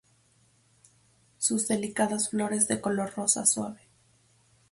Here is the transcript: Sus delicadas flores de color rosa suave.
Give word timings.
Sus 1.37 1.67
delicadas 1.67 2.31
flores 2.31 2.67
de 2.67 2.81
color 2.81 3.13
rosa 3.13 3.45
suave. 3.45 3.81